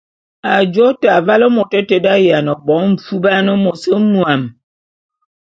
Ajô 0.53 0.87
te, 0.99 1.07
avale 1.17 1.47
môt 1.55 1.69
éte 1.79 1.97
d’aye 2.05 2.37
bo 2.65 2.75
mfuban 2.91 3.47
môs 3.63 3.83
mwuam. 4.11 4.41